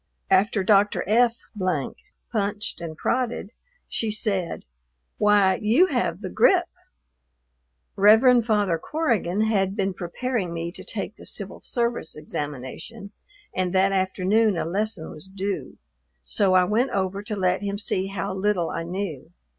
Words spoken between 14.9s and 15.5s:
was